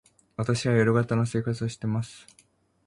[0.35, 2.25] 私は夜型の生活をしています。